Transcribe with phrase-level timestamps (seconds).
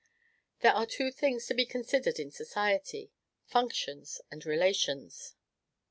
[0.61, 3.11] There are two things to be considered in society
[3.45, 5.35] FUNCTIONS and RELATIONS.